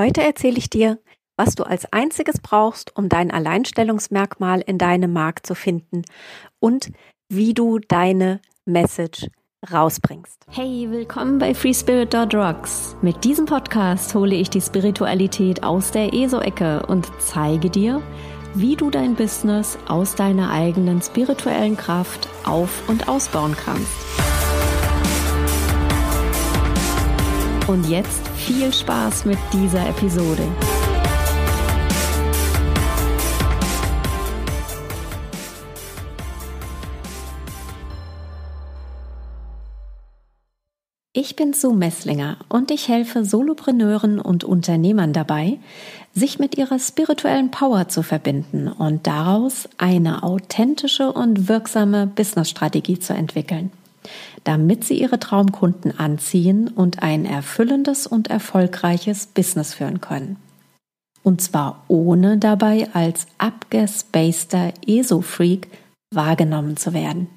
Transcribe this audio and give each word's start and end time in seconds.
Heute 0.00 0.22
erzähle 0.22 0.56
ich 0.56 0.70
dir, 0.70 0.98
was 1.36 1.56
du 1.56 1.62
als 1.62 1.92
einziges 1.92 2.40
brauchst, 2.40 2.96
um 2.96 3.10
dein 3.10 3.30
Alleinstellungsmerkmal 3.30 4.62
in 4.62 4.78
deinem 4.78 5.12
Markt 5.12 5.46
zu 5.46 5.54
finden 5.54 6.04
und 6.58 6.90
wie 7.28 7.52
du 7.52 7.78
deine 7.80 8.40
Message 8.64 9.26
rausbringst. 9.70 10.46
Hey, 10.48 10.86
willkommen 10.90 11.38
bei 11.38 11.52
FreeSpirit.rocks. 11.52 12.96
Mit 13.02 13.24
diesem 13.24 13.44
Podcast 13.44 14.14
hole 14.14 14.36
ich 14.36 14.48
die 14.48 14.62
Spiritualität 14.62 15.62
aus 15.64 15.90
der 15.90 16.14
ESO-Ecke 16.14 16.86
und 16.86 17.06
zeige 17.18 17.68
dir, 17.68 18.00
wie 18.54 18.76
du 18.76 18.88
dein 18.88 19.16
Business 19.16 19.76
aus 19.86 20.14
deiner 20.14 20.50
eigenen 20.50 21.02
spirituellen 21.02 21.76
Kraft 21.76 22.26
auf- 22.46 22.88
und 22.88 23.06
ausbauen 23.06 23.54
kannst. 23.54 24.29
Und 27.70 27.88
jetzt 27.88 28.26
viel 28.30 28.72
Spaß 28.72 29.26
mit 29.26 29.38
dieser 29.52 29.88
Episode. 29.88 30.42
Ich 41.12 41.36
bin 41.36 41.52
Sue 41.52 41.72
Messlinger 41.72 42.38
und 42.48 42.72
ich 42.72 42.88
helfe 42.88 43.24
Solopreneuren 43.24 44.18
und 44.18 44.42
Unternehmern 44.42 45.12
dabei, 45.12 45.60
sich 46.12 46.40
mit 46.40 46.58
ihrer 46.58 46.80
spirituellen 46.80 47.52
Power 47.52 47.86
zu 47.86 48.02
verbinden 48.02 48.66
und 48.66 49.06
daraus 49.06 49.68
eine 49.78 50.24
authentische 50.24 51.12
und 51.12 51.48
wirksame 51.48 52.08
Businessstrategie 52.08 52.98
zu 52.98 53.12
entwickeln 53.12 53.70
damit 54.44 54.84
sie 54.84 55.00
ihre 55.00 55.18
Traumkunden 55.18 55.98
anziehen 55.98 56.68
und 56.68 57.02
ein 57.02 57.24
erfüllendes 57.24 58.06
und 58.06 58.28
erfolgreiches 58.28 59.26
Business 59.26 59.74
führen 59.74 60.00
können. 60.00 60.36
Und 61.22 61.42
zwar 61.42 61.84
ohne 61.88 62.38
dabei 62.38 62.88
als 62.94 63.26
abgespaceter 63.38 64.72
ESO-Freak 64.86 65.68
wahrgenommen 66.12 66.76
zu 66.76 66.94
werden. 66.94 67.28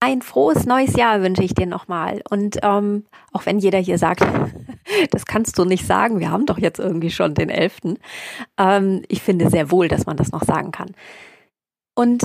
Ein 0.00 0.22
frohes 0.22 0.64
neues 0.64 0.94
Jahr 0.94 1.22
wünsche 1.22 1.42
ich 1.42 1.54
dir 1.54 1.66
nochmal. 1.66 2.22
Und 2.30 2.58
ähm, 2.62 3.04
auch 3.32 3.46
wenn 3.46 3.58
jeder 3.58 3.78
hier 3.78 3.98
sagt, 3.98 4.24
das 5.10 5.26
kannst 5.26 5.58
du 5.58 5.64
nicht 5.64 5.86
sagen, 5.86 6.20
wir 6.20 6.30
haben 6.30 6.46
doch 6.46 6.58
jetzt 6.58 6.78
irgendwie 6.78 7.10
schon 7.10 7.34
den 7.34 7.50
11. 7.50 7.96
Ähm, 8.58 9.02
ich 9.08 9.22
finde 9.22 9.50
sehr 9.50 9.72
wohl, 9.72 9.88
dass 9.88 10.06
man 10.06 10.16
das 10.16 10.30
noch 10.30 10.44
sagen 10.44 10.70
kann. 10.70 10.94
Und 11.96 12.22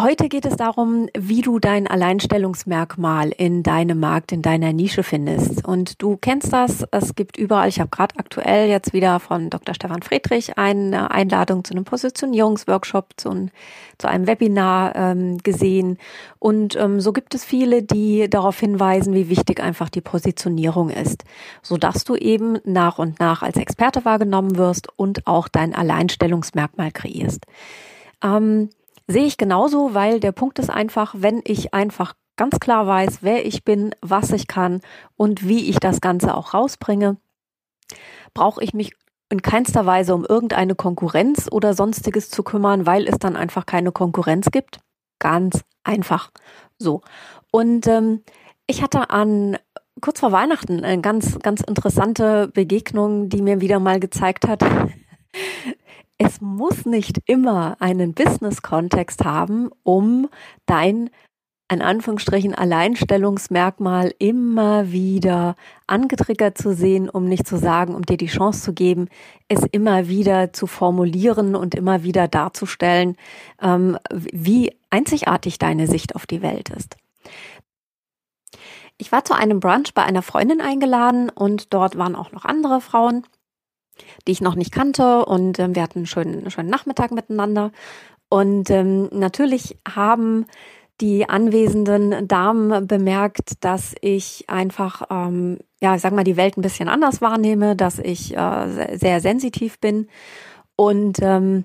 Heute 0.00 0.30
geht 0.30 0.46
es 0.46 0.56
darum, 0.56 1.10
wie 1.14 1.42
du 1.42 1.58
dein 1.58 1.86
Alleinstellungsmerkmal 1.86 3.28
in 3.28 3.62
deinem 3.62 4.00
Markt, 4.00 4.32
in 4.32 4.40
deiner 4.40 4.72
Nische 4.72 5.02
findest. 5.02 5.66
Und 5.66 6.00
du 6.00 6.16
kennst 6.16 6.50
das, 6.50 6.86
es 6.92 7.14
gibt 7.14 7.36
überall, 7.36 7.68
ich 7.68 7.78
habe 7.78 7.90
gerade 7.90 8.18
aktuell 8.18 8.70
jetzt 8.70 8.94
wieder 8.94 9.20
von 9.20 9.50
Dr. 9.50 9.74
Stefan 9.74 10.00
Friedrich 10.00 10.56
eine 10.56 11.10
Einladung 11.10 11.62
zu 11.62 11.74
einem 11.74 11.84
Positionierungsworkshop, 11.84 13.10
zu, 13.18 13.28
ein, 13.28 13.50
zu 13.98 14.08
einem 14.08 14.26
Webinar 14.26 14.96
ähm, 14.96 15.36
gesehen. 15.42 15.98
Und 16.38 16.74
ähm, 16.76 17.02
so 17.02 17.12
gibt 17.12 17.34
es 17.34 17.44
viele, 17.44 17.82
die 17.82 18.30
darauf 18.30 18.58
hinweisen, 18.58 19.12
wie 19.12 19.28
wichtig 19.28 19.60
einfach 19.60 19.90
die 19.90 20.00
Positionierung 20.00 20.88
ist, 20.88 21.24
sodass 21.60 22.04
du 22.04 22.16
eben 22.16 22.58
nach 22.64 22.98
und 22.98 23.20
nach 23.20 23.42
als 23.42 23.58
Experte 23.58 24.06
wahrgenommen 24.06 24.56
wirst 24.56 24.88
und 24.96 25.26
auch 25.26 25.48
dein 25.48 25.74
Alleinstellungsmerkmal 25.74 26.92
kreierst. 26.92 27.44
Ähm, 28.24 28.70
Sehe 29.12 29.26
ich 29.26 29.36
genauso, 29.36 29.92
weil 29.92 30.20
der 30.20 30.32
Punkt 30.32 30.58
ist 30.58 30.70
einfach, 30.70 31.14
wenn 31.18 31.42
ich 31.44 31.74
einfach 31.74 32.14
ganz 32.36 32.58
klar 32.60 32.86
weiß, 32.86 33.18
wer 33.20 33.44
ich 33.44 33.62
bin, 33.62 33.94
was 34.00 34.30
ich 34.32 34.46
kann 34.46 34.80
und 35.18 35.46
wie 35.46 35.68
ich 35.68 35.80
das 35.80 36.00
Ganze 36.00 36.34
auch 36.34 36.54
rausbringe, 36.54 37.18
brauche 38.32 38.64
ich 38.64 38.72
mich 38.72 38.94
in 39.28 39.42
keinster 39.42 39.84
Weise 39.84 40.14
um 40.14 40.24
irgendeine 40.24 40.74
Konkurrenz 40.74 41.46
oder 41.52 41.74
sonstiges 41.74 42.30
zu 42.30 42.42
kümmern, 42.42 42.86
weil 42.86 43.06
es 43.06 43.18
dann 43.18 43.36
einfach 43.36 43.66
keine 43.66 43.92
Konkurrenz 43.92 44.50
gibt. 44.50 44.80
Ganz 45.18 45.62
einfach 45.84 46.30
so. 46.78 47.02
Und 47.50 47.86
ähm, 47.88 48.22
ich 48.66 48.82
hatte 48.82 49.10
an 49.10 49.58
kurz 50.00 50.20
vor 50.20 50.32
Weihnachten 50.32 50.84
eine 50.84 51.02
ganz, 51.02 51.38
ganz 51.40 51.60
interessante 51.60 52.48
Begegnung, 52.48 53.28
die 53.28 53.42
mir 53.42 53.60
wieder 53.60 53.78
mal 53.78 54.00
gezeigt 54.00 54.48
hat, 54.48 54.64
es 56.24 56.40
muss 56.40 56.86
nicht 56.86 57.18
immer 57.26 57.76
einen 57.80 58.14
Business-Kontext 58.14 59.24
haben, 59.24 59.70
um 59.82 60.28
dein 60.66 61.10
in 61.70 61.82
Anführungsstrichen 61.82 62.54
Alleinstellungsmerkmal 62.54 64.14
immer 64.18 64.92
wieder 64.92 65.56
angetriggert 65.86 66.58
zu 66.58 66.74
sehen, 66.74 67.08
um 67.08 67.24
nicht 67.24 67.46
zu 67.46 67.56
sagen, 67.56 67.94
um 67.94 68.02
dir 68.02 68.18
die 68.18 68.26
Chance 68.26 68.62
zu 68.62 68.72
geben, 68.74 69.08
es 69.48 69.64
immer 69.72 70.06
wieder 70.06 70.52
zu 70.52 70.66
formulieren 70.66 71.56
und 71.56 71.74
immer 71.74 72.02
wieder 72.02 72.28
darzustellen, 72.28 73.16
ähm, 73.60 73.96
wie 74.12 74.76
einzigartig 74.90 75.58
deine 75.58 75.86
Sicht 75.86 76.14
auf 76.14 76.26
die 76.26 76.42
Welt 76.42 76.68
ist. 76.68 76.96
Ich 78.98 79.10
war 79.10 79.24
zu 79.24 79.34
einem 79.34 79.58
Brunch 79.58 79.94
bei 79.94 80.02
einer 80.02 80.22
Freundin 80.22 80.60
eingeladen 80.60 81.30
und 81.30 81.72
dort 81.72 81.96
waren 81.96 82.14
auch 82.14 82.32
noch 82.32 82.44
andere 82.44 82.82
Frauen 82.82 83.24
die 84.26 84.32
ich 84.32 84.40
noch 84.40 84.54
nicht 84.54 84.72
kannte 84.72 85.24
und 85.24 85.58
ähm, 85.58 85.74
wir 85.74 85.82
hatten 85.82 86.00
einen 86.00 86.06
schönen, 86.06 86.50
schönen 86.50 86.70
Nachmittag 86.70 87.10
miteinander. 87.10 87.72
Und 88.28 88.70
ähm, 88.70 89.08
natürlich 89.12 89.76
haben 89.86 90.46
die 91.00 91.28
anwesenden 91.28 92.28
Damen 92.28 92.86
bemerkt, 92.86 93.64
dass 93.64 93.94
ich 94.00 94.48
einfach, 94.48 95.02
ähm, 95.10 95.58
ja, 95.80 95.94
ich 95.94 96.00
sag 96.00 96.12
mal, 96.12 96.24
die 96.24 96.36
Welt 96.36 96.56
ein 96.56 96.62
bisschen 96.62 96.88
anders 96.88 97.20
wahrnehme, 97.20 97.76
dass 97.76 97.98
ich 97.98 98.36
äh, 98.36 98.96
sehr 98.96 99.20
sensitiv 99.20 99.80
bin. 99.80 100.08
Und 100.76 101.18
ähm, 101.20 101.64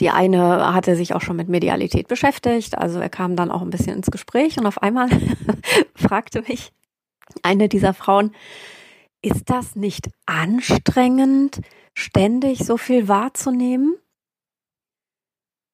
die 0.00 0.10
eine 0.10 0.74
hatte 0.74 0.96
sich 0.96 1.14
auch 1.14 1.20
schon 1.20 1.36
mit 1.36 1.48
Medialität 1.48 2.08
beschäftigt, 2.08 2.78
also 2.78 2.98
er 2.98 3.10
kam 3.10 3.36
dann 3.36 3.50
auch 3.50 3.60
ein 3.60 3.70
bisschen 3.70 3.96
ins 3.96 4.10
Gespräch 4.10 4.58
und 4.58 4.66
auf 4.66 4.82
einmal 4.82 5.08
fragte 5.94 6.42
mich 6.48 6.72
eine 7.42 7.68
dieser 7.68 7.92
Frauen, 7.92 8.34
ist 9.22 9.50
das 9.50 9.76
nicht 9.76 10.08
anstrengend, 10.26 11.60
ständig 11.94 12.64
so 12.64 12.76
viel 12.76 13.08
wahrzunehmen? 13.08 13.96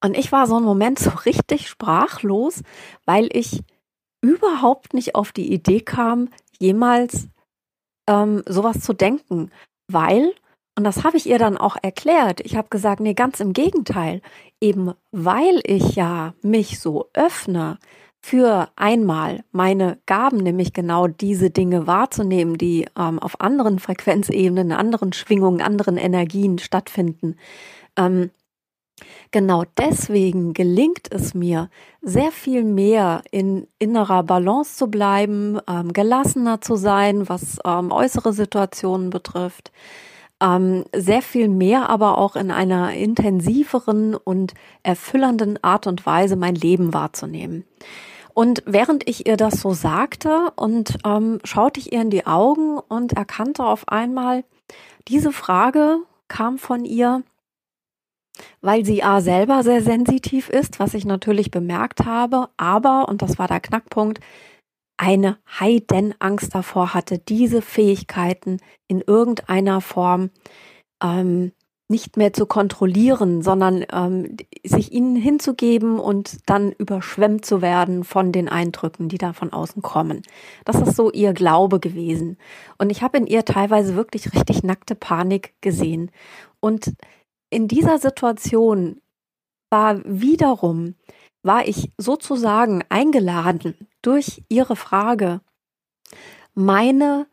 Und 0.05 0.17
ich 0.17 0.31
war 0.33 0.47
so 0.47 0.57
einen 0.57 0.65
Moment 0.65 0.99
so 0.99 1.11
richtig 1.11 1.69
sprachlos, 1.69 2.63
weil 3.05 3.29
ich 3.33 3.63
überhaupt 4.23 4.95
nicht 4.95 5.15
auf 5.15 5.33
die 5.33 5.53
Idee 5.53 5.81
kam, 5.81 6.29
jemals 6.59 7.29
ähm, 8.09 8.43
sowas 8.47 8.81
zu 8.81 8.93
denken. 8.93 9.51
Weil, 9.89 10.35
und 10.77 10.85
das 10.85 11.05
habe 11.05 11.17
ich 11.17 11.27
ihr 11.27 11.39
dann 11.39 11.57
auch 11.57 11.77
erklärt, 11.81 12.41
ich 12.41 12.57
habe 12.57 12.69
gesagt, 12.69 13.01
nee, 13.01 13.15
ganz 13.15 13.41
im 13.41 13.53
Gegenteil, 13.53 14.21
eben 14.61 14.93
weil 15.13 15.61
ich 15.65 15.95
ja 15.95 16.35
mich 16.43 16.81
so 16.81 17.09
öffne, 17.15 17.79
für 18.27 18.71
einmal 18.75 19.45
meine 19.53 19.99
Gaben, 20.05 20.39
nämlich 20.39 20.73
genau 20.73 21.07
diese 21.07 21.51
Dinge 21.51 21.87
wahrzunehmen, 21.87 22.59
die 22.59 22.85
ähm, 22.99 23.21
auf 23.21 23.41
anderen 23.41 23.79
Frequenzebenen, 23.79 24.73
anderen 24.73 25.13
Schwingungen, 25.13 25.63
anderen 25.63 25.97
Energien 25.97 26.59
stattfinden. 26.59 27.37
Ähm, 27.97 28.33
genau 29.31 29.63
deswegen 29.79 30.55
gelingt 30.55 31.07
es 31.09 31.35
mir, 31.35 31.71
sehr 32.03 32.33
viel 32.33 32.65
mehr 32.65 33.23
in 33.31 33.69
innerer 33.79 34.25
Balance 34.25 34.77
zu 34.77 34.89
bleiben, 34.89 35.61
ähm, 35.71 35.93
gelassener 35.93 36.61
zu 36.61 36.75
sein, 36.75 37.29
was 37.29 37.61
ähm, 37.65 37.93
äußere 37.93 38.33
Situationen 38.33 39.11
betrifft 39.11 39.71
ähm, 40.43 40.85
sehr 40.95 41.23
viel 41.23 41.49
mehr, 41.49 41.89
aber 41.89 42.19
auch 42.19 42.37
in 42.37 42.51
einer 42.51 42.93
intensiveren 42.93 44.15
und 44.15 44.55
erfüllenden 44.83 45.63
Art 45.63 45.87
und 45.87 46.05
Weise 46.05 46.37
mein 46.37 46.55
Leben 46.55 46.93
wahrzunehmen. 46.93 47.65
Und 48.37 48.63
während 48.67 49.09
ich 49.09 49.27
ihr 49.27 49.39
das 49.39 49.63
so 49.63 49.73
sagte 49.73 50.53
und 50.57 50.99
ähm, 51.07 51.39
schaute 51.43 51.81
ich 51.81 51.95
ihr 51.95 52.03
in 52.03 52.11
die 52.11 52.27
Augen 52.27 52.79
und 52.79 53.15
erkannte 53.15 53.65
auf 53.65 53.89
einmal, 53.89 54.45
diese 55.09 55.33
Frage 55.33 56.01
kam 56.29 56.59
von 56.59 56.85
ihr, 56.85 57.23
weil 58.61 58.85
sie 58.85 59.03
A 59.03 59.23
selber 59.23 59.63
sehr 59.63 59.81
sensitiv 59.81 60.51
ist, 60.51 60.79
was 60.79 60.93
ich 60.93 61.07
natürlich 61.07 61.51
bemerkt 61.51 62.05
habe, 62.05 62.51
aber, 62.59 63.09
und 63.09 63.23
das 63.23 63.39
war 63.39 63.49
der 63.49 63.61
Knackpunkt, 63.61 64.21
eine 64.99 65.39
Heidenangst 65.59 66.55
davor 66.55 66.93
hatte, 66.93 67.19
diese 67.19 67.63
Fähigkeiten 67.63 68.59
in 68.87 69.01
irgendeiner 69.01 69.81
Form 69.81 70.29
ähm, 71.03 71.53
nicht 71.89 72.17
mehr 72.17 72.33
zu 72.33 72.47
kontrollieren, 72.47 73.43
sondern 73.43 73.85
ähm, 73.93 74.37
sich 74.65 74.93
ihnen 74.93 75.15
hinzugeben 75.15 76.01
und 76.01 76.39
dann 76.47 76.73
überschwemmt 76.73 77.45
zu 77.45 77.63
werden 77.63 78.03
von 78.03 78.33
den 78.33 78.49
Eindrücken, 78.49 79.09
die 79.09 79.19
da 79.19 79.33
von 79.33 79.53
außen 79.53 79.83
kommen. 79.83 80.23
Das 80.65 80.81
ist 80.81 80.97
so 80.97 81.13
ihr 81.13 81.33
Glaube 81.33 81.79
gewesen. 81.79 82.39
Und 82.79 82.91
ich 82.91 83.03
habe 83.03 83.19
in 83.19 83.27
ihr 83.27 83.45
teilweise 83.45 83.95
wirklich 83.95 84.33
richtig 84.35 84.65
nackte 84.65 84.97
Panik 84.97 85.55
gesehen. 85.61 86.11
Und 86.59 86.93
in 87.51 87.69
dieser 87.69 87.99
Situation 87.99 89.01
war 89.71 90.01
wiederum, 90.05 90.97
war 91.45 91.69
ich 91.69 91.93
sozusagen 91.99 92.83
eingeladen 92.89 93.89
durch 94.03 94.43
ihre 94.49 94.75
Frage, 94.75 95.41
meine 96.55 97.27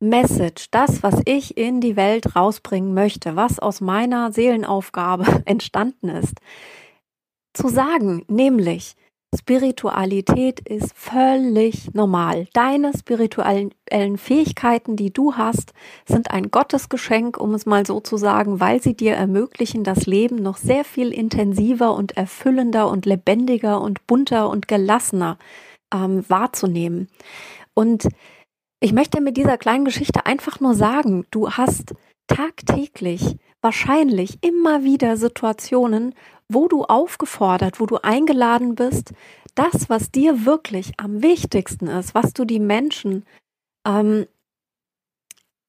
Message, 0.00 0.70
das, 0.70 1.02
was 1.02 1.20
ich 1.24 1.56
in 1.56 1.80
die 1.80 1.96
Welt 1.96 2.36
rausbringen 2.36 2.94
möchte, 2.94 3.36
was 3.36 3.58
aus 3.58 3.80
meiner 3.80 4.32
Seelenaufgabe 4.32 5.42
entstanden 5.44 6.08
ist, 6.08 6.38
zu 7.52 7.68
sagen, 7.68 8.24
nämlich, 8.28 8.94
Spiritualität 9.36 10.60
ist 10.60 10.94
völlig 10.96 11.92
normal. 11.92 12.46
Deine 12.54 12.92
spirituellen 12.96 13.72
Fähigkeiten, 14.16 14.96
die 14.96 15.12
du 15.12 15.34
hast, 15.34 15.74
sind 16.06 16.30
ein 16.30 16.50
Gottesgeschenk, 16.50 17.36
um 17.38 17.52
es 17.52 17.66
mal 17.66 17.86
so 17.86 18.00
zu 18.00 18.16
sagen, 18.16 18.58
weil 18.58 18.80
sie 18.80 18.96
dir 18.96 19.14
ermöglichen, 19.14 19.84
das 19.84 20.06
Leben 20.06 20.36
noch 20.36 20.56
sehr 20.56 20.82
viel 20.82 21.12
intensiver 21.12 21.94
und 21.94 22.16
erfüllender 22.16 22.88
und 22.88 23.04
lebendiger 23.04 23.82
und 23.82 24.06
bunter 24.06 24.48
und 24.48 24.66
gelassener 24.66 25.36
ähm, 25.92 26.24
wahrzunehmen. 26.28 27.08
Und 27.74 28.08
ich 28.80 28.92
möchte 28.92 29.20
mit 29.20 29.36
dieser 29.36 29.58
kleinen 29.58 29.84
Geschichte 29.84 30.26
einfach 30.26 30.60
nur 30.60 30.74
sagen, 30.74 31.26
du 31.30 31.50
hast 31.50 31.94
tagtäglich 32.26 33.36
wahrscheinlich 33.60 34.38
immer 34.42 34.84
wieder 34.84 35.16
Situationen, 35.16 36.14
wo 36.48 36.68
du 36.68 36.84
aufgefordert, 36.84 37.80
wo 37.80 37.86
du 37.86 37.96
eingeladen 38.02 38.74
bist, 38.74 39.12
das, 39.54 39.90
was 39.90 40.12
dir 40.12 40.46
wirklich 40.46 40.92
am 40.98 41.22
wichtigsten 41.22 41.88
ist, 41.88 42.14
was 42.14 42.32
du 42.32 42.44
die 42.44 42.60
Menschen 42.60 43.24
ähm, 43.86 44.26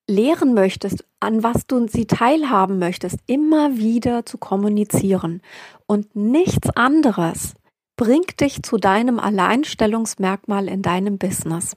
lehren 0.08 0.54
möchtest, 0.54 1.06
an 1.20 1.44
was 1.44 1.66
du 1.66 1.88
sie 1.88 2.06
teilhaben 2.06 2.80
möchtest, 2.80 3.18
immer 3.26 3.78
wieder 3.78 4.26
zu 4.26 4.38
kommunizieren. 4.38 5.42
Und 5.88 6.16
nichts 6.16 6.70
anderes 6.76 7.56
bringt 7.98 8.40
dich 8.40 8.62
zu 8.64 8.78
deinem 8.78 9.20
Alleinstellungsmerkmal 9.20 10.68
in 10.68 10.82
deinem 10.82 11.18
Business. 11.18 11.76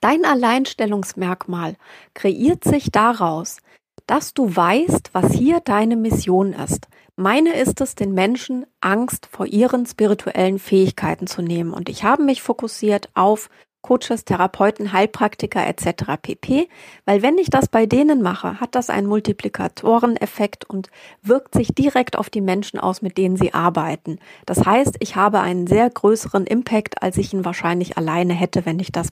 Dein 0.00 0.24
Alleinstellungsmerkmal 0.24 1.76
kreiert 2.14 2.64
sich 2.64 2.90
daraus, 2.90 3.58
dass 4.06 4.34
du 4.34 4.54
weißt, 4.54 5.10
was 5.12 5.32
hier 5.32 5.60
deine 5.60 5.96
Mission 5.96 6.52
ist. 6.52 6.88
Meine 7.16 7.54
ist 7.54 7.80
es, 7.80 7.94
den 7.94 8.14
Menschen 8.14 8.66
Angst 8.80 9.26
vor 9.30 9.46
ihren 9.46 9.84
spirituellen 9.86 10.58
Fähigkeiten 10.58 11.26
zu 11.26 11.42
nehmen. 11.42 11.72
Und 11.72 11.88
ich 11.88 12.02
habe 12.02 12.22
mich 12.22 12.42
fokussiert 12.42 13.10
auf 13.14 13.50
Coaches, 13.82 14.24
Therapeuten, 14.24 14.92
Heilpraktiker 14.92 15.66
etc. 15.66 16.16
pp. 16.20 16.68
Weil 17.04 17.22
wenn 17.22 17.38
ich 17.38 17.50
das 17.50 17.68
bei 17.68 17.86
denen 17.86 18.20
mache, 18.22 18.60
hat 18.60 18.74
das 18.74 18.90
einen 18.90 19.06
Multiplikatoreneffekt 19.06 20.68
und 20.68 20.90
wirkt 21.22 21.54
sich 21.54 21.74
direkt 21.74 22.18
auf 22.18 22.30
die 22.30 22.42
Menschen 22.42 22.78
aus, 22.78 23.02
mit 23.02 23.16
denen 23.16 23.36
sie 23.36 23.54
arbeiten. 23.54 24.18
Das 24.44 24.66
heißt, 24.66 24.96
ich 25.00 25.16
habe 25.16 25.40
einen 25.40 25.66
sehr 25.66 25.88
größeren 25.88 26.46
Impact, 26.46 27.02
als 27.02 27.16
ich 27.16 27.32
ihn 27.32 27.44
wahrscheinlich 27.44 27.96
alleine 27.96 28.34
hätte, 28.34 28.66
wenn 28.66 28.80
ich 28.80 28.92
das 28.92 29.10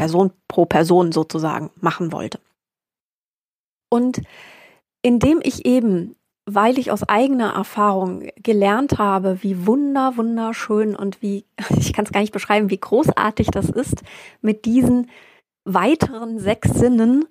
Person 0.00 0.32
pro 0.48 0.64
Person 0.64 1.12
sozusagen 1.12 1.70
machen 1.76 2.10
wollte. 2.10 2.40
Und 3.90 4.22
indem 5.02 5.40
ich 5.42 5.66
eben 5.66 6.16
weil 6.46 6.78
ich 6.78 6.90
aus 6.90 7.08
eigener 7.08 7.52
Erfahrung 7.52 8.28
gelernt 8.42 8.98
habe, 8.98 9.42
wie 9.42 9.66
wunder, 9.66 10.16
wunderschön 10.16 10.96
und 10.96 11.22
wie, 11.22 11.44
ich 11.78 11.92
kann 11.92 12.06
es 12.06 12.12
gar 12.12 12.20
nicht 12.20 12.32
beschreiben, 12.32 12.70
wie 12.70 12.80
großartig 12.80 13.48
das 13.48 13.68
ist, 13.68 14.02
mit 14.40 14.64
diesen 14.64 15.10
weiteren 15.64 16.38
sechs 16.38 16.70
Sinnen 16.70 17.26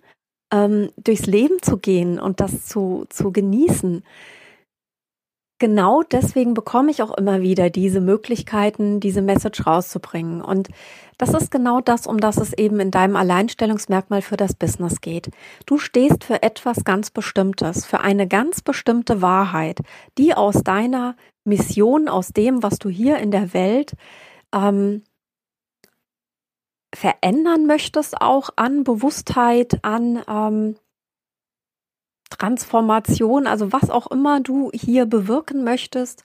ähm, 0.53 0.91
durchs 0.97 1.25
Leben 1.25 1.61
zu 1.61 1.77
gehen 1.77 2.19
und 2.19 2.39
das 2.39 2.65
zu, 2.65 3.05
zu 3.09 3.31
genießen 3.31 4.03
genau 5.59 6.03
deswegen 6.03 6.53
bekomme 6.53 6.89
ich 6.89 7.03
auch 7.03 7.15
immer 7.15 7.41
wieder 7.41 7.69
diese 7.69 8.01
Möglichkeiten, 8.01 8.99
diese 8.99 9.21
Message 9.21 9.67
rauszubringen. 9.67 10.41
Und 10.41 10.69
das 11.17 11.33
ist 11.33 11.51
genau 11.51 11.81
das, 11.81 12.07
um 12.07 12.17
das 12.19 12.37
es 12.37 12.53
eben 12.53 12.79
in 12.79 12.91
deinem 12.91 13.15
Alleinstellungsmerkmal 13.15 14.21
für 14.21 14.37
das 14.37 14.55
Business 14.55 15.01
geht. 15.01 15.29
Du 15.65 15.77
stehst 15.77 16.23
für 16.23 16.41
etwas 16.41 16.83
ganz 16.85 17.11
Bestimmtes, 17.11 17.85
für 17.85 17.99
eine 17.99 18.27
ganz 18.27 18.61
bestimmte 18.61 19.21
Wahrheit, 19.21 19.79
die 20.17 20.33
aus 20.33 20.63
deiner 20.63 21.15
Mission, 21.43 22.07
aus 22.07 22.29
dem, 22.29 22.63
was 22.63 22.79
du 22.79 22.89
hier 22.89 23.17
in 23.17 23.31
der 23.31 23.53
Welt 23.53 23.93
ähm, 24.53 25.03
verändern 26.95 27.65
möchtest, 27.65 28.19
auch 28.21 28.49
an 28.55 28.83
Bewusstheit, 28.83 29.83
an 29.83 30.23
ähm, 30.27 30.75
Transformation, 32.29 33.47
also 33.47 33.71
was 33.71 33.89
auch 33.89 34.07
immer 34.07 34.39
du 34.39 34.71
hier 34.73 35.05
bewirken 35.05 35.63
möchtest, 35.63 36.23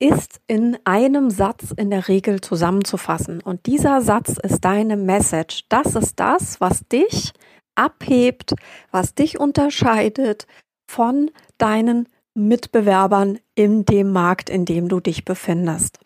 ist 0.00 0.40
in 0.46 0.78
einem 0.84 1.30
Satz 1.30 1.72
in 1.76 1.90
der 1.90 2.08
Regel 2.08 2.40
zusammenzufassen. 2.40 3.42
Und 3.42 3.66
dieser 3.66 4.00
Satz 4.00 4.36
ist 4.42 4.64
deine 4.64 4.96
Message. 4.96 5.64
Das 5.68 5.94
ist 5.94 6.18
das, 6.18 6.60
was 6.60 6.88
dich 6.88 7.32
abhebt, 7.74 8.54
was 8.90 9.14
dich 9.14 9.38
unterscheidet 9.38 10.46
von 10.90 11.30
deinen 11.58 12.08
Mitbewerbern 12.34 13.38
in 13.54 13.84
dem 13.84 14.12
Markt, 14.12 14.48
in 14.48 14.64
dem 14.64 14.88
du 14.88 15.00
dich 15.00 15.24
befindest. 15.24 15.98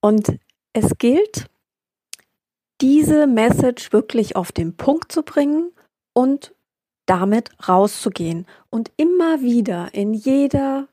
Und 0.00 0.38
es 0.72 0.96
gilt, 0.98 1.46
diese 2.80 3.26
Message 3.26 3.92
wirklich 3.92 4.36
auf 4.36 4.52
den 4.52 4.76
Punkt 4.76 5.12
zu 5.12 5.22
bringen 5.22 5.72
und 6.12 6.54
damit 7.10 7.50
rauszugehen 7.68 8.46
und 8.70 8.92
immer 8.96 9.40
wieder 9.42 9.92
in 9.94 10.14
jeder 10.14 10.86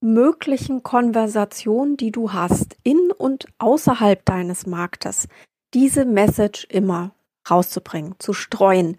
möglichen 0.00 0.82
Konversation, 0.82 1.96
die 1.96 2.10
du 2.10 2.32
hast, 2.32 2.76
in 2.82 3.12
und 3.16 3.46
außerhalb 3.58 4.24
deines 4.24 4.66
Marktes, 4.66 5.28
diese 5.72 6.04
Message 6.04 6.66
immer 6.68 7.12
rauszubringen, 7.48 8.16
zu 8.18 8.32
streuen, 8.32 8.96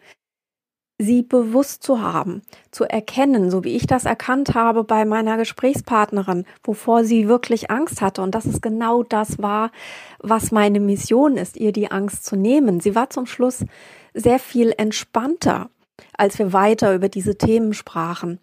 sie 0.97 1.23
bewusst 1.23 1.83
zu 1.83 2.01
haben, 2.01 2.41
zu 2.69 2.85
erkennen, 2.85 3.51
so 3.51 3.65
wie 3.65 3.75
ich 3.75 3.85
das 3.85 4.06
erkannt 4.06 4.53
habe 4.53 4.85
bei 4.85 5.03
meiner 5.03 5.35
Gesprächspartnerin, 5.35 6.45
wovor 6.63 7.03
sie 7.03 7.27
wirklich 7.27 7.69
Angst 7.69 8.00
hatte. 8.00 8.21
Und 8.21 8.33
dass 8.33 8.45
es 8.45 8.62
genau 8.62 9.03
das 9.03 9.41
war, 9.41 9.71
was 10.19 10.51
meine 10.51 10.79
Mission 10.79 11.35
ist, 11.35 11.57
ihr 11.57 11.73
die 11.73 11.91
Angst 11.91 12.23
zu 12.23 12.38
nehmen. 12.38 12.79
Sie 12.79 12.95
war 12.95 13.09
zum 13.09 13.25
Schluss 13.25 13.65
sehr 14.13 14.39
viel 14.39 14.73
entspannter 14.77 15.69
als 16.18 16.39
wir 16.39 16.53
weiter 16.53 16.94
über 16.95 17.09
diese 17.09 17.38
Themen 17.38 17.74
sprachen, 17.74 18.39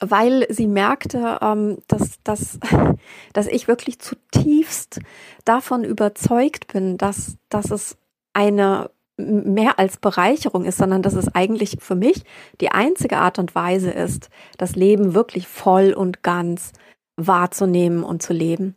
weil 0.00 0.46
sie 0.50 0.66
merkte, 0.66 1.38
ähm, 1.42 1.78
dass, 1.86 2.22
dass, 2.24 2.58
dass 3.32 3.46
ich 3.46 3.68
wirklich 3.68 3.98
zutiefst 3.98 5.00
davon 5.44 5.84
überzeugt 5.84 6.72
bin, 6.72 6.96
dass, 6.96 7.36
dass 7.48 7.70
es 7.70 7.96
eine 8.32 8.90
mehr 9.26 9.78
als 9.78 9.98
Bereicherung 9.98 10.64
ist, 10.64 10.78
sondern 10.78 11.02
dass 11.02 11.14
es 11.14 11.34
eigentlich 11.34 11.76
für 11.80 11.94
mich 11.94 12.24
die 12.60 12.70
einzige 12.70 13.18
Art 13.18 13.38
und 13.38 13.54
Weise 13.54 13.90
ist, 13.90 14.30
das 14.58 14.76
Leben 14.76 15.14
wirklich 15.14 15.46
voll 15.46 15.92
und 15.92 16.22
ganz 16.22 16.72
wahrzunehmen 17.16 18.02
und 18.02 18.22
zu 18.22 18.32
leben. 18.32 18.76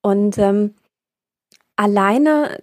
Und 0.00 0.36
ähm, 0.38 0.74
alleine, 1.76 2.58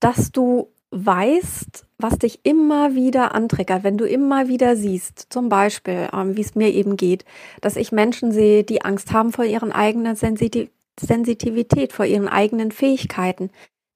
dass 0.00 0.32
du 0.32 0.72
weißt, 0.90 1.86
was 2.02 2.18
dich 2.18 2.40
immer 2.44 2.94
wieder 2.94 3.34
antriggert, 3.34 3.84
wenn 3.84 3.96
du 3.96 4.04
immer 4.04 4.48
wieder 4.48 4.76
siehst, 4.76 5.26
zum 5.30 5.48
Beispiel, 5.48 6.08
ähm, 6.12 6.36
wie 6.36 6.40
es 6.40 6.54
mir 6.54 6.70
eben 6.72 6.96
geht, 6.96 7.24
dass 7.60 7.76
ich 7.76 7.92
Menschen 7.92 8.32
sehe, 8.32 8.64
die 8.64 8.82
Angst 8.82 9.12
haben 9.12 9.32
vor 9.32 9.44
ihren 9.44 9.72
eigenen 9.72 10.16
Sensitiv 10.16 10.70
Sensitivität, 11.00 11.94
vor 11.94 12.04
ihren 12.04 12.28
eigenen 12.28 12.70
Fähigkeiten, 12.70 13.50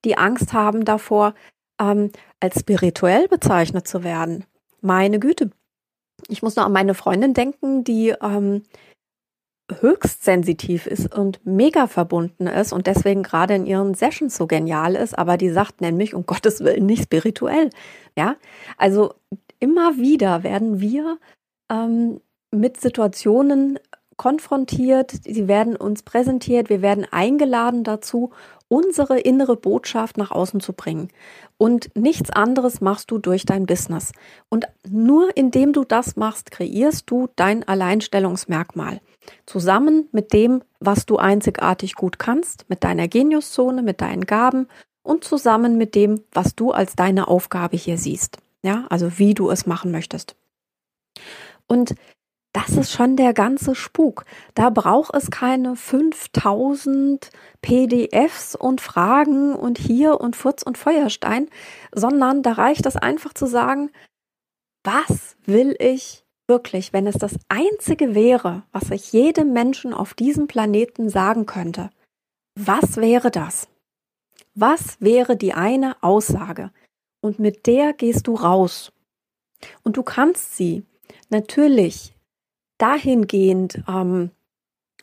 die 0.07 0.17
Angst 0.17 0.55
haben 0.55 0.87
davor, 0.87 1.35
ähm, 1.79 2.11
als 2.41 2.61
spirituell 2.61 3.29
bezeichnet 3.29 3.87
zu 3.87 4.03
werden. 4.03 4.45
Meine 4.81 5.19
Güte. 5.19 5.51
Ich 6.29 6.43
muss 6.43 6.57
noch 6.57 6.65
an 6.65 6.73
meine 6.73 6.95
Freundin 6.95 7.35
denken, 7.35 7.85
die 7.85 8.15
ähm, 8.23 8.63
höchst 9.80 10.25
sensitiv 10.25 10.87
ist 10.87 11.12
und 11.14 11.44
mega 11.44 11.87
verbunden 11.87 12.46
ist 12.46 12.73
und 12.73 12.87
deswegen 12.87 13.23
gerade 13.23 13.54
in 13.54 13.66
ihren 13.66 13.94
Sessions 13.94 14.37
so 14.37 14.46
genial 14.46 14.94
ist, 14.94 15.18
aber 15.18 15.37
die 15.37 15.50
sagt 15.50 15.80
nämlich 15.80 16.14
um 16.14 16.25
Gottes 16.25 16.62
Willen 16.62 16.87
nicht 16.87 17.04
spirituell. 17.04 17.70
Ja, 18.16 18.37
also 18.76 19.14
immer 19.58 19.96
wieder 19.96 20.44
werden 20.44 20.80
wir 20.80 21.18
ähm, 21.70 22.20
mit 22.52 22.80
Situationen 22.80 23.78
konfrontiert, 24.16 25.12
sie 25.25 25.49
werden 25.49 25.76
uns 25.76 26.02
präsentiert, 26.02 26.68
wir 26.68 26.82
werden 26.82 27.06
eingeladen 27.11 27.85
dazu, 27.85 28.30
unsere 28.68 29.20
innere 29.20 29.56
Botschaft 29.56 30.16
nach 30.16 30.30
außen 30.30 30.61
zu 30.61 30.73
bringen. 30.73 31.08
Und 31.58 31.94
nichts 31.94 32.30
anderes 32.30 32.80
machst 32.80 33.11
du 33.11 33.18
durch 33.18 33.44
dein 33.46 33.66
Business. 33.66 34.12
Und 34.49 34.66
nur 34.88 35.37
indem 35.37 35.73
du 35.73 35.85
das 35.85 36.16
machst, 36.16 36.50
kreierst 36.50 37.11
du 37.11 37.28
dein 37.37 37.66
Alleinstellungsmerkmal. 37.66 39.00
Zusammen 39.44 40.08
mit 40.12 40.32
dem, 40.32 40.62
was 40.80 41.06
du 41.06 41.16
einzigartig 41.16 41.94
gut 41.94 42.18
kannst, 42.18 42.68
mit 42.68 42.85
deiner 42.85 43.08
Geniuszone, 43.08 43.82
mit 43.82 44.00
deinen 44.00 44.26
Gaben 44.26 44.68
und 45.02 45.25
zusammen 45.25 45.78
mit 45.78 45.94
dem, 45.94 46.23
was 46.32 46.54
du 46.54 46.73
als 46.73 46.96
deine 46.96 47.28
Aufgabe 47.28 47.76
hier 47.76 47.99
siehst. 47.99 48.38
Ja, 48.62 48.87
also 48.90 49.18
wie 49.18 49.35
du 49.35 49.50
es 49.50 49.66
machen 49.66 49.92
möchtest. 49.92 50.35
Und 51.68 51.94
das 52.57 52.71
ist 52.71 52.91
schon 52.91 53.17
der 53.17 53.35
ganze 53.35 53.75
Spuk. 53.75 54.25
Da 54.55 54.71
braucht 54.71 55.15
es 55.15 55.31
keine 55.31 55.77
5000 55.77 57.31
PDFs 57.61 58.55
und 58.57 58.81
Fragen 58.81 59.55
und 59.55 59.77
hier 59.77 60.23
und 60.23 60.37
Furz 60.37 60.63
und 60.63 60.79
Feuerstein, 60.79 61.51
sondern 61.93 62.43
da 62.43 62.53
reicht 62.53 62.87
es 62.87 62.97
einfach 62.97 63.35
zu 63.35 63.45
sagen, 63.45 63.91
was 64.85 65.37
will 65.45 65.77
ich 65.79 66.25
wirklich, 66.49 66.95
wenn 66.95 67.07
es 67.07 67.17
das 67.19 67.37
einzige 67.51 68.15
wäre, 68.15 68.63
was 68.73 68.91
ich 68.91 69.13
jedem 69.13 69.53
Menschen 69.53 69.93
auf 69.93 70.15
diesem 70.15 70.47
Planeten 70.47 71.11
sagen 71.11 71.45
könnte? 71.45 71.91
Was 72.59 72.97
wäre 72.97 73.31
das? 73.31 73.69
Was 74.55 74.99
wäre 74.99 75.37
die 75.37 75.53
eine 75.53 76.03
Aussage? 76.03 76.71
Und 77.21 77.39
mit 77.39 77.67
der 77.67 77.93
gehst 77.93 78.29
du 78.29 78.35
raus. 78.35 78.93
Und 79.83 79.99
du 79.99 80.03
kannst 80.03 80.57
sie 80.57 80.87
natürlich 81.29 82.15
dahingehend 82.78 83.83
ähm, 83.88 84.30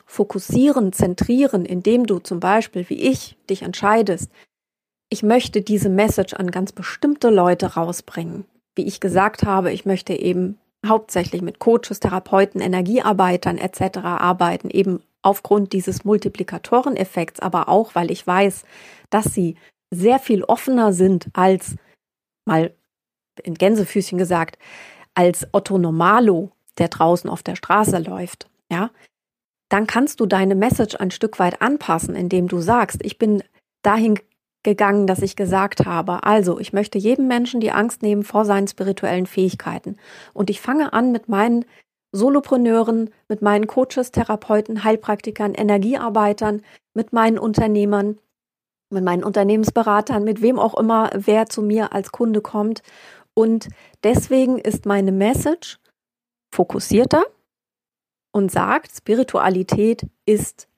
fokussieren, 0.06 0.92
zentrieren, 0.92 1.64
indem 1.64 2.06
du 2.06 2.18
zum 2.18 2.40
Beispiel, 2.40 2.88
wie 2.88 3.02
ich, 3.02 3.36
dich 3.48 3.62
entscheidest, 3.62 4.30
ich 5.10 5.22
möchte 5.22 5.62
diese 5.62 5.88
Message 5.88 6.34
an 6.34 6.50
ganz 6.50 6.72
bestimmte 6.72 7.30
Leute 7.30 7.74
rausbringen. 7.74 8.44
Wie 8.74 8.86
ich 8.86 9.00
gesagt 9.00 9.44
habe, 9.44 9.72
ich 9.72 9.86
möchte 9.86 10.14
eben 10.14 10.58
hauptsächlich 10.86 11.42
mit 11.42 11.58
Coaches, 11.58 12.00
Therapeuten, 12.00 12.60
Energiearbeitern 12.60 13.58
etc. 13.58 13.98
arbeiten, 13.98 14.70
eben 14.70 15.02
aufgrund 15.22 15.72
dieses 15.72 16.04
Multiplikatoreneffekts, 16.04 17.40
aber 17.40 17.68
auch, 17.68 17.94
weil 17.94 18.10
ich 18.10 18.26
weiß, 18.26 18.64
dass 19.10 19.26
sie 19.26 19.56
sehr 19.90 20.18
viel 20.18 20.44
offener 20.44 20.92
sind 20.92 21.28
als, 21.32 21.76
mal 22.44 22.74
in 23.42 23.54
Gänsefüßchen 23.54 24.18
gesagt, 24.18 24.58
als 25.14 25.46
Otto 25.52 25.78
Normalo, 25.78 26.50
der 26.78 26.88
draußen 26.88 27.30
auf 27.30 27.42
der 27.42 27.56
Straße 27.56 27.98
läuft, 27.98 28.48
ja, 28.70 28.90
dann 29.68 29.86
kannst 29.86 30.20
du 30.20 30.26
deine 30.26 30.54
Message 30.54 30.96
ein 30.96 31.10
Stück 31.10 31.38
weit 31.38 31.60
anpassen, 31.62 32.14
indem 32.14 32.48
du 32.48 32.60
sagst, 32.60 33.04
ich 33.04 33.18
bin 33.18 33.42
dahin 33.82 34.18
gegangen, 34.62 35.06
dass 35.06 35.22
ich 35.22 35.36
gesagt 35.36 35.84
habe, 35.84 36.24
also 36.24 36.58
ich 36.58 36.72
möchte 36.72 36.98
jedem 36.98 37.28
Menschen 37.28 37.60
die 37.60 37.70
Angst 37.70 38.02
nehmen 38.02 38.24
vor 38.24 38.44
seinen 38.44 38.66
spirituellen 38.66 39.26
Fähigkeiten. 39.26 39.96
Und 40.32 40.50
ich 40.50 40.60
fange 40.60 40.92
an 40.92 41.12
mit 41.12 41.28
meinen 41.28 41.64
Solopreneuren, 42.12 43.10
mit 43.28 43.42
meinen 43.42 43.66
Coaches, 43.66 44.10
Therapeuten, 44.10 44.84
Heilpraktikern, 44.84 45.54
Energiearbeitern, 45.54 46.62
mit 46.94 47.12
meinen 47.12 47.38
Unternehmern, 47.38 48.18
mit 48.90 49.04
meinen 49.04 49.24
Unternehmensberatern, 49.24 50.24
mit 50.24 50.40
wem 50.40 50.58
auch 50.58 50.78
immer, 50.78 51.10
wer 51.14 51.46
zu 51.46 51.60
mir 51.60 51.92
als 51.92 52.12
Kunde 52.12 52.40
kommt. 52.40 52.82
Und 53.34 53.68
deswegen 54.04 54.58
ist 54.58 54.86
meine 54.86 55.12
Message, 55.12 55.78
fokussierter 56.54 57.24
und 58.32 58.50
sagt, 58.50 58.96
Spiritualität 58.96 60.06
ist 60.24 60.68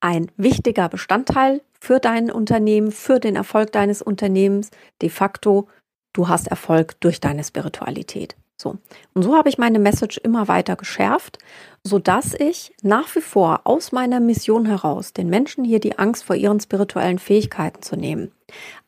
ein 0.00 0.30
wichtiger 0.36 0.88
Bestandteil 0.88 1.62
für 1.80 1.98
dein 1.98 2.30
Unternehmen, 2.30 2.92
für 2.92 3.20
den 3.20 3.36
Erfolg 3.36 3.72
deines 3.72 4.02
Unternehmens. 4.02 4.70
De 5.02 5.08
facto, 5.08 5.68
du 6.12 6.28
hast 6.28 6.48
Erfolg 6.48 7.00
durch 7.00 7.20
deine 7.20 7.44
Spiritualität. 7.44 8.36
So. 8.56 8.78
Und 9.14 9.22
so 9.22 9.34
habe 9.34 9.48
ich 9.48 9.58
meine 9.58 9.78
Message 9.78 10.18
immer 10.18 10.46
weiter 10.46 10.76
geschärft, 10.76 11.38
so 11.82 11.98
dass 11.98 12.34
ich 12.34 12.72
nach 12.82 13.14
wie 13.16 13.20
vor 13.20 13.62
aus 13.64 13.90
meiner 13.90 14.20
Mission 14.20 14.66
heraus 14.66 15.12
den 15.12 15.28
Menschen 15.28 15.64
hier 15.64 15.80
die 15.80 15.98
Angst 15.98 16.24
vor 16.24 16.36
ihren 16.36 16.60
spirituellen 16.60 17.18
Fähigkeiten 17.18 17.82
zu 17.82 17.96
nehmen, 17.96 18.30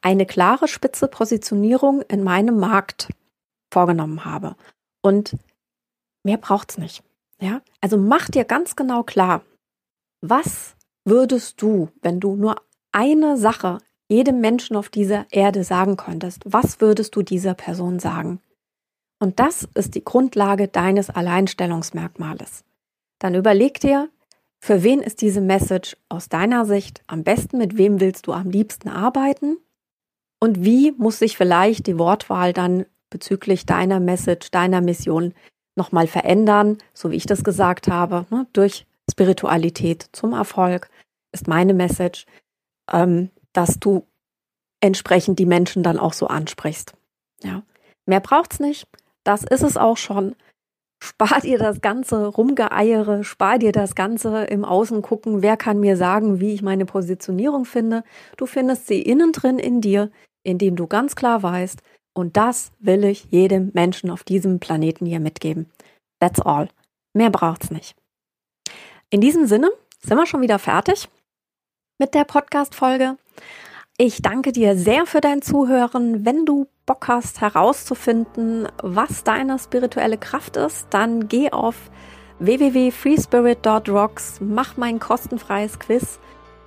eine 0.03 0.25
klare 0.25 0.69
spitze 0.69 1.09
Positionierung 1.09 2.03
in 2.03 2.23
meinem 2.23 2.59
Markt 2.59 3.09
vorgenommen 3.73 4.25
habe. 4.25 4.55
Und 5.03 5.37
Mehr 6.26 6.38
braucht's 6.38 6.76
nicht. 6.76 7.04
Ja? 7.40 7.62
Also 7.80 7.97
mach 7.97 8.28
dir 8.28 8.42
ganz 8.45 8.75
genau 8.75 9.04
klar, 9.04 9.42
was 10.21 10.75
würdest 11.04 11.62
du, 11.62 11.88
wenn 12.02 12.18
du 12.18 12.35
nur 12.35 12.56
eine 12.90 13.37
Sache 13.37 13.78
jedem 14.09 14.40
Menschen 14.40 14.75
auf 14.75 14.88
dieser 14.88 15.26
Erde 15.30 15.62
sagen 15.62 15.97
könntest, 15.97 16.42
was 16.45 16.80
würdest 16.80 17.14
du 17.14 17.23
dieser 17.23 17.54
Person 17.54 18.00
sagen? 18.00 18.40
Und 19.21 19.38
das 19.38 19.68
ist 19.75 19.95
die 19.95 20.02
Grundlage 20.02 20.66
deines 20.66 21.11
Alleinstellungsmerkmales. 21.11 22.64
Dann 23.21 23.37
überleg 23.37 23.78
dir, 23.78 24.11
für 24.59 24.83
wen 24.83 25.02
ist 25.02 25.23
diese 25.23 25.40
Message 25.40 25.97
aus 26.09 26.28
deiner 26.28 26.66
Sicht 26.66 27.02
am 27.06 27.23
besten, 27.23 27.59
mit 27.59 27.76
wem 27.76 28.00
willst 28.00 28.26
du 28.26 28.33
am 28.33 28.50
liebsten 28.50 28.88
arbeiten? 28.88 29.59
Und 30.40 30.64
wie 30.64 30.90
muss 30.90 31.21
sich 31.21 31.37
vielleicht 31.37 31.87
die 31.87 32.00
Wortwahl 32.00 32.52
dann 32.52 32.85
bezüglich 33.11 33.64
deiner 33.64 34.00
Message, 34.00 34.50
deiner 34.50 34.80
Mission 34.80 35.33
nochmal 35.76 36.06
verändern, 36.06 36.78
so 36.92 37.11
wie 37.11 37.16
ich 37.16 37.26
das 37.26 37.45
gesagt 37.45 37.88
habe, 37.88 38.26
ne, 38.30 38.47
durch 38.52 38.87
Spiritualität 39.11 40.09
zum 40.12 40.33
Erfolg, 40.33 40.90
ist 41.33 41.47
meine 41.47 41.75
Message, 41.75 42.26
ähm, 42.90 43.30
dass 43.52 43.78
du 43.78 44.06
entsprechend 44.80 45.38
die 45.38 45.47
Menschen 45.47 45.83
dann 45.83 45.99
auch 45.99 46.12
so 46.12 46.26
ansprichst. 46.26 46.95
Ja. 47.42 47.62
Mehr 48.06 48.21
braucht's 48.21 48.61
nicht. 48.61 48.88
Das 49.25 49.45
ist 49.45 49.62
es 49.62 49.76
auch 49.76 49.97
schon. 49.97 50.35
Spar 51.02 51.40
dir 51.40 51.59
das 51.59 51.83
ganze 51.83 52.26
Rumgeeiere, 52.26 53.23
spar 53.23 53.59
dir 53.59 53.73
das 53.73 53.95
ganze 53.95 54.45
im 54.45 54.64
Außen 54.64 55.02
gucken, 55.02 55.42
wer 55.42 55.56
kann 55.56 55.78
mir 55.78 55.97
sagen, 55.97 56.40
wie 56.40 56.54
ich 56.54 56.62
meine 56.62 56.87
Positionierung 56.87 57.66
finde. 57.66 58.02
Du 58.38 58.47
findest 58.47 58.87
sie 58.87 59.02
innen 59.02 59.33
drin 59.33 59.59
in 59.59 59.80
dir, 59.83 60.11
indem 60.42 60.75
du 60.75 60.87
ganz 60.87 61.14
klar 61.14 61.42
weißt, 61.42 61.83
und 62.16 62.37
das 62.37 62.73
will 62.78 63.04
ich 63.04 63.26
jedem 63.30 63.70
Menschen 63.75 64.11
auf 64.11 64.25
diesem 64.25 64.58
Planeten 64.58 65.04
hier 65.04 65.20
mitgeben. 65.20 65.70
That's 66.18 66.40
all. 66.40 66.68
Mehr 67.12 67.30
braucht's 67.30 67.70
nicht. 67.70 67.94
In 69.11 69.20
diesem 69.20 69.46
Sinne 69.46 69.70
sind 70.02 70.16
wir 70.16 70.26
schon 70.26 70.40
wieder 70.40 70.58
fertig 70.58 71.08
mit 71.99 72.14
der 72.14 72.25
Podcast-Folge. 72.25 73.18
Ich 73.99 74.23
danke 74.23 74.52
dir 74.52 74.76
sehr 74.76 75.04
für 75.04 75.20
dein 75.20 75.42
Zuhören. 75.42 76.25
Wenn 76.25 76.46
du 76.46 76.68
Bock 76.87 77.06
hast 77.08 77.42
herauszufinden, 77.42 78.66
was 78.82 79.23
deine 79.23 79.58
spirituelle 79.58 80.16
Kraft 80.16 80.56
ist, 80.56 80.87
dann 80.90 81.28
geh 81.28 81.52
auf 81.52 81.90
www.freespirit.rocks, 82.38 84.40
mach 84.40 84.78
mein 84.78 85.00
kostenfreies 85.00 85.78
Quiz 85.78 86.18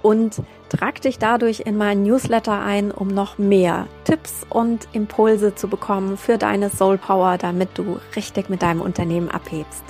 und 0.01 0.41
trag 0.69 1.01
dich 1.01 1.19
dadurch 1.19 1.61
in 1.61 1.77
meinen 1.77 2.03
Newsletter 2.03 2.61
ein, 2.61 2.91
um 2.91 3.07
noch 3.07 3.37
mehr 3.37 3.87
Tipps 4.03 4.45
und 4.49 4.87
Impulse 4.93 5.55
zu 5.55 5.67
bekommen 5.67 6.17
für 6.17 6.37
deine 6.37 6.69
Soul 6.69 6.97
Power, 6.97 7.37
damit 7.37 7.69
du 7.77 7.99
richtig 8.15 8.49
mit 8.49 8.61
deinem 8.61 8.81
Unternehmen 8.81 9.29
abhebst. 9.29 9.83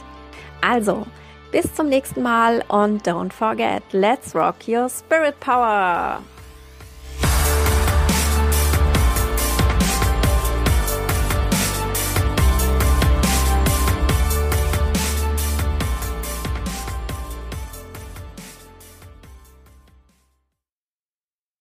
Also, 0.62 1.06
bis 1.52 1.74
zum 1.74 1.90
nächsten 1.90 2.22
Mal 2.22 2.64
und 2.68 3.08
don't 3.08 3.34
forget, 3.34 3.84
let's 3.92 4.36
rock 4.36 4.56
your 4.68 4.90
spirit 4.90 5.40
power! 5.40 6.20